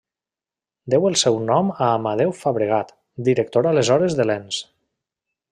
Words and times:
Deu 0.93 1.03
el 1.09 1.17
seu 1.23 1.37
nom 1.49 1.69
a 1.73 1.89
Amadeu 1.97 2.33
Fabregat, 2.39 2.91
director 3.29 3.71
aleshores 3.75 4.19
de 4.23 4.27
l'ens. 4.31 4.63